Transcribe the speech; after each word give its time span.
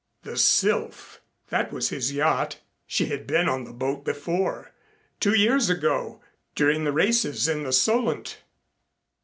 The 0.23 0.35
Sylph, 0.35 1.21
that 1.49 1.71
was 1.71 1.89
his 1.89 2.11
yacht. 2.11 2.59
She 2.87 3.05
had 3.05 3.27
been 3.27 3.47
on 3.47 3.65
the 3.65 3.71
boat 3.71 4.03
before, 4.03 4.71
two 5.19 5.35
years 5.37 5.69
ago, 5.69 6.21
during 6.55 6.85
the 6.85 6.91
races 6.91 7.47
in 7.47 7.61
the 7.65 7.71
Solent. 7.71 8.39